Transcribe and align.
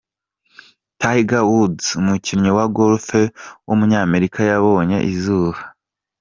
Tiger 1.01 1.45
Woods, 1.51 1.85
umukinnyi 2.01 2.51
wa 2.57 2.65
Golf 2.75 3.07
w’umunyamerika 3.67 4.39
yabonye 4.49 4.97
izuba. 5.11 5.59